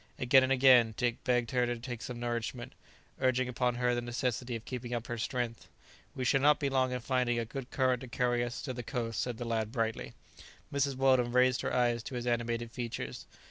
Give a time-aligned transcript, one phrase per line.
[0.17, 2.73] Again and again Dick begged her to take some nourishment,
[3.19, 5.67] urging upon her the necessity of keeping up her strength.
[6.15, 8.81] "We shall not be long in finding a good current to carry us to the
[8.81, 10.13] coast," said the lad brightly.
[10.73, 10.95] Mrs.
[10.95, 13.27] Weldon raised her eyes to his animated features.